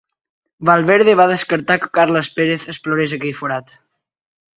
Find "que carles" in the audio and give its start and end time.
1.83-2.29